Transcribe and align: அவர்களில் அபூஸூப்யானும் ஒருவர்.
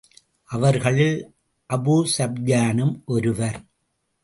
அவர்களில் 0.49 1.19
அபூஸூப்யானும் 1.69 2.95
ஒருவர். 3.05 3.59